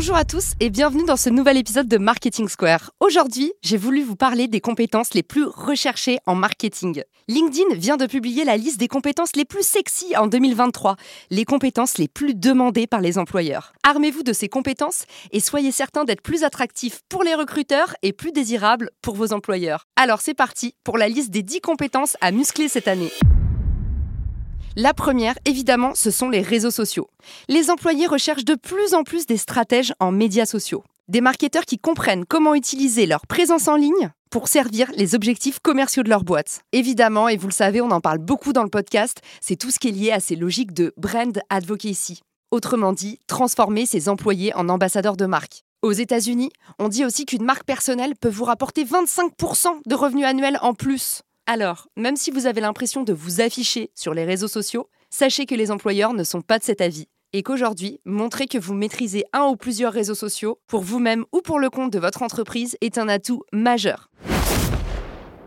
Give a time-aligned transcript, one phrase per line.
[0.00, 2.90] Bonjour à tous et bienvenue dans ce nouvel épisode de Marketing Square.
[3.00, 7.02] Aujourd'hui, j'ai voulu vous parler des compétences les plus recherchées en marketing.
[7.28, 10.96] LinkedIn vient de publier la liste des compétences les plus sexy en 2023,
[11.28, 13.74] les compétences les plus demandées par les employeurs.
[13.82, 18.32] Armez-vous de ces compétences et soyez certain d'être plus attractif pour les recruteurs et plus
[18.32, 19.84] désirable pour vos employeurs.
[19.96, 23.12] Alors c'est parti pour la liste des 10 compétences à muscler cette année.
[24.76, 27.08] La première, évidemment, ce sont les réseaux sociaux.
[27.48, 30.84] Les employés recherchent de plus en plus des stratèges en médias sociaux.
[31.08, 36.04] Des marketeurs qui comprennent comment utiliser leur présence en ligne pour servir les objectifs commerciaux
[36.04, 36.60] de leur boîte.
[36.70, 39.80] Évidemment, et vous le savez, on en parle beaucoup dans le podcast, c'est tout ce
[39.80, 42.20] qui est lié à ces logiques de brand advocacy.
[42.52, 45.62] Autrement dit, transformer ses employés en ambassadeurs de marque.
[45.82, 50.58] Aux États-Unis, on dit aussi qu'une marque personnelle peut vous rapporter 25% de revenus annuels
[50.62, 51.22] en plus.
[51.52, 55.56] Alors, même si vous avez l'impression de vous afficher sur les réseaux sociaux, sachez que
[55.56, 59.46] les employeurs ne sont pas de cet avis et qu'aujourd'hui, montrer que vous maîtrisez un
[59.46, 63.08] ou plusieurs réseaux sociaux pour vous-même ou pour le compte de votre entreprise est un
[63.08, 64.12] atout majeur.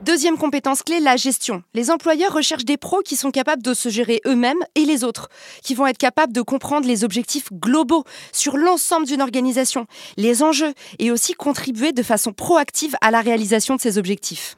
[0.01, 1.63] Deuxième compétence clé, la gestion.
[1.73, 5.29] Les employeurs recherchent des pros qui sont capables de se gérer eux-mêmes et les autres,
[5.63, 10.73] qui vont être capables de comprendre les objectifs globaux sur l'ensemble d'une organisation, les enjeux,
[10.99, 14.57] et aussi contribuer de façon proactive à la réalisation de ces objectifs.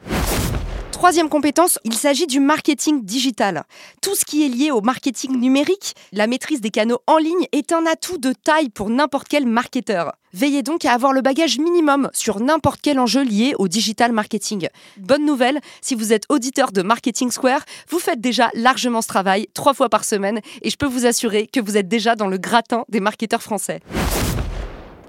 [0.96, 3.66] Troisième compétence, il s'agit du marketing digital.
[4.02, 7.74] Tout ce qui est lié au marketing numérique, la maîtrise des canaux en ligne est
[7.74, 10.14] un atout de taille pour n'importe quel marketeur.
[10.32, 14.70] Veillez donc à avoir le bagage minimum sur n'importe quel enjeu lié au digital marketing.
[14.96, 19.48] Bonne nouvelle, si vous êtes auditeur de Marketing Square, vous faites déjà largement ce travail
[19.54, 22.38] trois fois par semaine et je peux vous assurer que vous êtes déjà dans le
[22.38, 23.82] gratin des marketeurs français.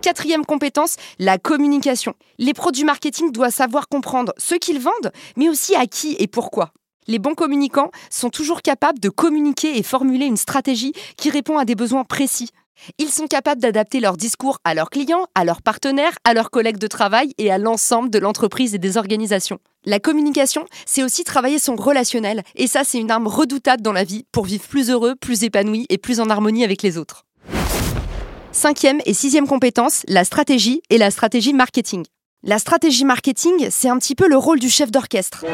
[0.06, 2.14] Quatrième compétence, la communication.
[2.38, 6.70] Les produits marketing doivent savoir comprendre ce qu'ils vendent, mais aussi à qui et pourquoi.
[7.08, 11.64] Les bons communicants sont toujours capables de communiquer et formuler une stratégie qui répond à
[11.64, 12.50] des besoins précis.
[12.98, 16.78] Ils sont capables d'adapter leur discours à leurs clients, à leurs partenaires, à leurs collègues
[16.78, 19.58] de travail et à l'ensemble de l'entreprise et des organisations.
[19.86, 24.04] La communication, c'est aussi travailler son relationnel, et ça c'est une arme redoutable dans la
[24.04, 27.25] vie pour vivre plus heureux, plus épanoui et plus en harmonie avec les autres.
[28.56, 32.06] Cinquième et sixième compétence, la stratégie et la stratégie marketing.
[32.42, 35.44] La stratégie marketing, c'est un petit peu le rôle du chef d'orchestre.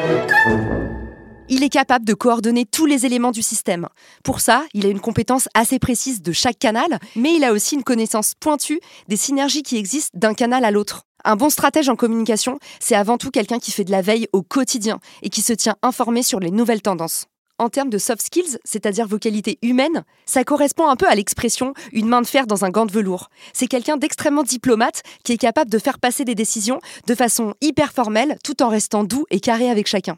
[1.49, 3.89] Il est capable de coordonner tous les éléments du système.
[4.23, 7.75] Pour ça, il a une compétence assez précise de chaque canal, mais il a aussi
[7.75, 11.03] une connaissance pointue des synergies qui existent d'un canal à l'autre.
[11.25, 14.43] Un bon stratège en communication, c'est avant tout quelqu'un qui fait de la veille au
[14.43, 17.25] quotidien et qui se tient informé sur les nouvelles tendances
[17.59, 21.73] en termes de soft skills, c'est-à-dire vos qualités humaines, ça correspond un peu à l'expression
[21.91, 23.29] une main de fer dans un gant de velours.
[23.53, 27.91] C'est quelqu'un d'extrêmement diplomate qui est capable de faire passer des décisions de façon hyper
[27.91, 30.17] formelle tout en restant doux et carré avec chacun.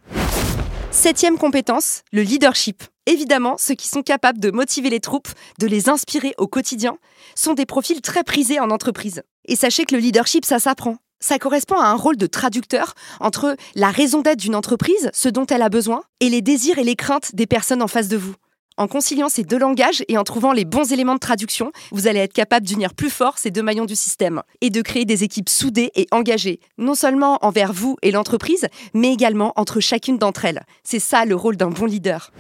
[0.92, 2.84] Septième compétence, le leadership.
[3.06, 5.28] Évidemment, ceux qui sont capables de motiver les troupes,
[5.60, 6.98] de les inspirer au quotidien,
[7.36, 9.22] sont des profils très prisés en entreprise.
[9.48, 13.56] Et sachez que le leadership, ça s'apprend ça correspond à un rôle de traducteur entre
[13.76, 16.96] la raison d'être d'une entreprise, ce dont elle a besoin, et les désirs et les
[16.96, 18.36] craintes des personnes en face de vous.
[18.78, 22.20] En conciliant ces deux langages et en trouvant les bons éléments de traduction, vous allez
[22.20, 25.48] être capable d'unir plus fort ces deux maillons du système et de créer des équipes
[25.48, 30.66] soudées et engagées, non seulement envers vous et l'entreprise, mais également entre chacune d'entre elles.
[30.84, 32.32] C'est ça le rôle d'un bon leader.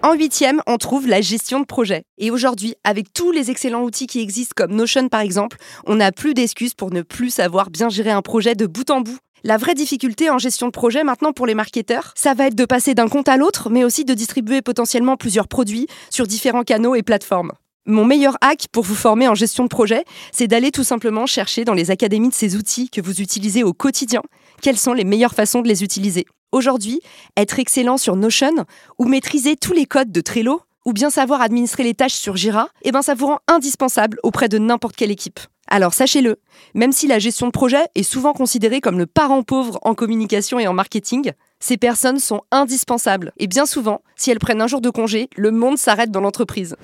[0.00, 2.04] En huitième, on trouve la gestion de projet.
[2.18, 5.56] Et aujourd'hui, avec tous les excellents outils qui existent comme Notion par exemple,
[5.86, 9.00] on n'a plus d'excuses pour ne plus savoir bien gérer un projet de bout en
[9.00, 9.18] bout.
[9.42, 12.64] La vraie difficulté en gestion de projet maintenant pour les marketeurs, ça va être de
[12.64, 16.94] passer d'un compte à l'autre, mais aussi de distribuer potentiellement plusieurs produits sur différents canaux
[16.94, 17.52] et plateformes.
[17.84, 21.64] Mon meilleur hack pour vous former en gestion de projet, c'est d'aller tout simplement chercher
[21.64, 24.22] dans les académies de ces outils que vous utilisez au quotidien,
[24.62, 26.24] quelles sont les meilleures façons de les utiliser?
[26.50, 27.00] Aujourd'hui,
[27.36, 28.64] être excellent sur Notion
[28.98, 32.70] ou maîtriser tous les codes de Trello ou bien savoir administrer les tâches sur Jira,
[32.82, 35.40] eh ben ça vous rend indispensable auprès de n'importe quelle équipe.
[35.66, 36.36] Alors sachez-le,
[36.72, 40.58] même si la gestion de projet est souvent considérée comme le parent pauvre en communication
[40.58, 43.32] et en marketing, ces personnes sont indispensables.
[43.36, 46.76] Et bien souvent, si elles prennent un jour de congé, le monde s'arrête dans l'entreprise.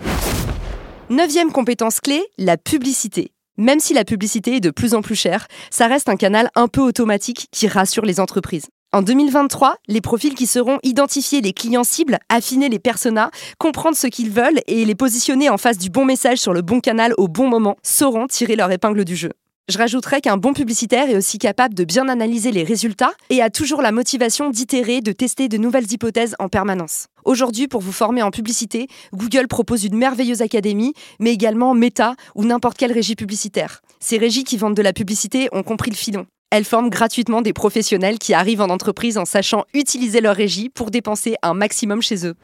[1.09, 3.33] Neuvième compétence clé, la publicité.
[3.57, 6.69] Même si la publicité est de plus en plus chère, ça reste un canal un
[6.69, 8.67] peu automatique qui rassure les entreprises.
[8.95, 14.07] En 2023, les profils qui seront identifier les clients cibles, affiner les personas, comprendre ce
[14.07, 17.27] qu'ils veulent et les positionner en face du bon message sur le bon canal au
[17.27, 19.33] bon moment sauront tirer leur épingle du jeu.
[19.69, 23.51] Je rajouterais qu'un bon publicitaire est aussi capable de bien analyser les résultats et a
[23.51, 27.09] toujours la motivation d'itérer, de tester de nouvelles hypothèses en permanence.
[27.25, 32.45] Aujourd'hui, pour vous former en publicité, Google propose une merveilleuse académie, mais également Meta ou
[32.45, 33.81] n'importe quelle régie publicitaire.
[33.99, 36.27] Ces régies qui vendent de la publicité ont compris le filon.
[36.57, 40.93] Elles forment gratuitement des professionnels qui arrivent en entreprise en sachant utiliser leur régie pour
[40.93, 42.37] dépenser un maximum chez eux.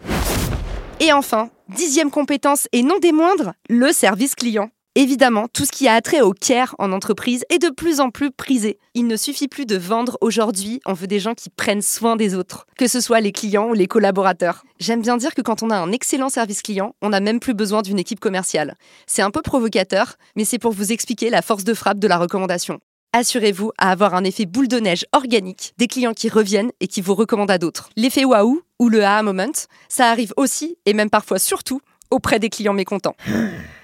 [0.98, 4.70] Et enfin, dixième compétence et non des moindres, le service client.
[4.96, 8.32] Évidemment, tout ce qui a attrait au care en entreprise est de plus en plus
[8.32, 8.80] prisé.
[8.94, 12.34] Il ne suffit plus de vendre aujourd'hui, on veut des gens qui prennent soin des
[12.34, 14.64] autres, que ce soit les clients ou les collaborateurs.
[14.80, 17.54] J'aime bien dire que quand on a un excellent service client, on n'a même plus
[17.54, 18.74] besoin d'une équipe commerciale.
[19.06, 22.18] C'est un peu provocateur, mais c'est pour vous expliquer la force de frappe de la
[22.18, 22.80] recommandation.
[23.12, 27.00] Assurez-vous à avoir un effet boule de neige organique, des clients qui reviennent et qui
[27.00, 27.90] vous recommandent à d'autres.
[27.96, 29.50] L'effet waouh ou le aha moment,
[29.88, 31.80] ça arrive aussi, et même parfois surtout,
[32.12, 33.16] auprès des clients mécontents.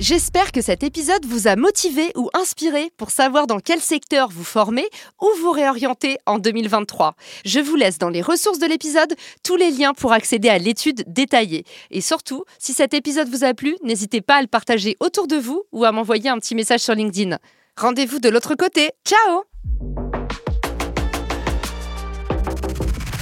[0.00, 4.44] J'espère que cet épisode vous a motivé ou inspiré pour savoir dans quel secteur vous
[4.44, 4.88] formez
[5.20, 7.16] ou vous réorienter en 2023.
[7.44, 9.14] Je vous laisse dans les ressources de l'épisode
[9.44, 11.66] tous les liens pour accéder à l'étude détaillée.
[11.90, 15.36] Et surtout, si cet épisode vous a plu, n'hésitez pas à le partager autour de
[15.36, 17.36] vous ou à m'envoyer un petit message sur LinkedIn.
[17.76, 18.92] Rendez-vous de l'autre côté.
[19.04, 19.42] Ciao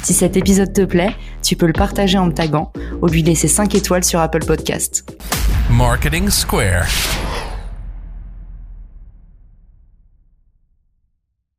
[0.05, 2.73] Si cet épisode te plaît, tu peux le partager en me taguant
[3.03, 5.05] ou lui laisser 5 étoiles sur Apple Podcast.
[5.71, 7.28] Marketing Square.